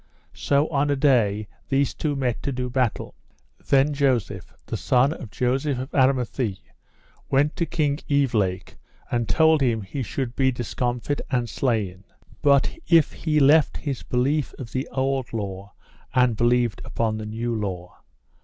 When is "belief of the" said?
14.01-14.87